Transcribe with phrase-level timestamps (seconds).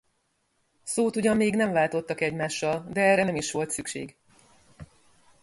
[0.83, 4.17] Szót ugyan még nem váltottak egymással, de erre nem is volt szükség.